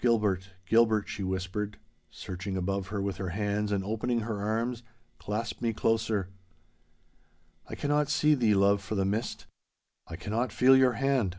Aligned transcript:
'Gilbert, 0.00 0.50
Gilbert,' 0.66 1.08
she 1.08 1.24
whispered, 1.24 1.78
searching 2.12 2.56
above 2.56 2.90
her 2.94 3.02
with 3.02 3.16
her 3.16 3.30
hands 3.30 3.72
and 3.72 3.82
opening 3.82 4.20
her 4.20 4.40
arms, 4.40 4.84
'clasp 5.18 5.60
me 5.60 5.72
closer. 5.72 6.28
I 7.66 7.74
cannot 7.74 8.08
see 8.08 8.36
thee, 8.36 8.54
love, 8.54 8.80
for 8.80 8.94
the 8.94 9.04
mist. 9.04 9.46
I 10.06 10.14
cannot 10.14 10.52
feel 10.52 10.76
your 10.76 10.92
hand. 10.92 11.38